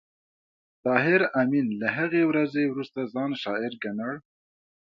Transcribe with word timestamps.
طاهر 0.85 1.21
آمین 1.41 1.67
له 1.81 1.87
هغې 1.97 2.21
ورځې 2.29 2.63
وروسته 2.67 2.99
ځان 3.13 3.31
شاعر 3.43 3.73
ګڼل 3.83 4.13